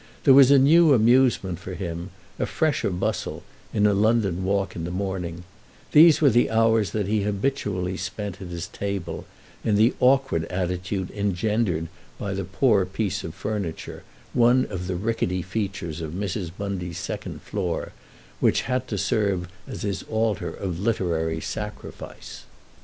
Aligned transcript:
There 0.23 0.33
was 0.33 0.49
a 0.49 0.57
new 0.57 0.95
amusement 0.95 1.59
for 1.59 1.75
him, 1.75 2.09
a 2.39 2.47
fresher 2.47 2.89
bustle, 2.89 3.43
in 3.71 3.85
a 3.85 3.93
London 3.93 4.43
walk 4.43 4.75
in 4.75 4.83
the 4.83 4.89
morning; 4.89 5.43
these 5.91 6.21
were 6.21 6.33
hours 6.49 6.89
that 6.89 7.05
he 7.05 7.21
habitually 7.21 7.97
spent 7.97 8.41
at 8.41 8.47
his 8.47 8.65
table, 8.69 9.27
in 9.63 9.75
the 9.75 9.93
awkward 9.99 10.45
attitude 10.45 11.11
engendered 11.11 11.87
by 12.17 12.33
the 12.33 12.43
poor 12.43 12.83
piece 12.83 13.23
of 13.23 13.35
furniture, 13.35 14.01
one 14.33 14.65
of 14.71 14.87
the 14.87 14.95
rickety 14.95 15.43
features 15.43 16.01
of 16.01 16.13
Mrs. 16.13 16.49
Bundy's 16.57 16.97
second 16.97 17.43
floor, 17.43 17.91
which 18.39 18.61
had 18.63 18.87
to 18.87 18.97
serve 18.97 19.49
as 19.67 19.83
his 19.83 20.01
altar 20.09 20.51
of 20.51 20.79
literary 20.79 21.39
sacrifice. 21.41 22.45